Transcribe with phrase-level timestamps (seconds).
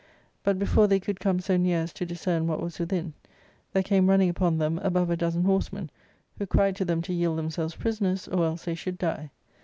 [0.41, 3.13] But, before they could come St) near as to discern what was within,
[3.71, 5.91] there came running upon them above a dozen horsemen,
[6.39, 9.29] who cried to them to yield themselves prisoners, or else they should die.